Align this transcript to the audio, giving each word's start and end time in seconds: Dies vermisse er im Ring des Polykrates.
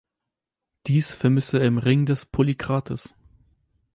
Dies 0.87 1.13
vermisse 1.13 1.59
er 1.59 1.67
im 1.67 1.77
Ring 1.77 2.07
des 2.07 2.25
Polykrates. 2.25 3.13